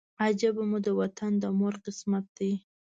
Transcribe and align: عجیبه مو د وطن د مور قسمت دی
عجیبه 0.23 0.63
مو 0.69 0.77
د 0.87 0.87
وطن 0.99 1.31
د 1.43 1.45
مور 1.59 1.73
قسمت 1.85 2.25
دی 2.37 2.51